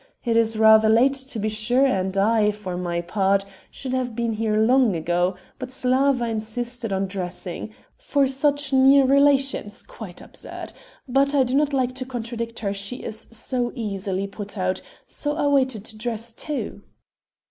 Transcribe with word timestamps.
It 0.25 0.35
is 0.35 0.57
rather 0.57 0.89
late, 0.89 1.13
to 1.13 1.37
be 1.37 1.47
sure, 1.47 1.85
and 1.85 2.17
I, 2.17 2.49
for 2.49 2.75
my 2.75 3.01
part, 3.01 3.45
should 3.69 3.93
have 3.93 4.15
been 4.15 4.33
here 4.33 4.57
long 4.57 4.95
ago, 4.95 5.35
but 5.59 5.69
Slawa 5.69 6.27
insisted 6.27 6.91
on 6.91 7.05
dressing 7.05 7.71
for 7.99 8.25
such 8.25 8.73
near 8.73 9.05
relations! 9.05 9.83
Quite 9.83 10.19
absurd... 10.19 10.73
but 11.07 11.35
I 11.35 11.43
do 11.43 11.53
not 11.53 11.71
like 11.71 11.93
to 11.93 12.05
contradict 12.07 12.57
her, 12.61 12.73
she 12.73 13.03
is 13.03 13.27
so 13.29 13.71
easily 13.75 14.25
put 14.25 14.57
out 14.57 14.81
so 15.05 15.35
I 15.35 15.45
waited 15.45 15.85
to 15.85 15.97
dress 15.99 16.33
too." 16.33 16.81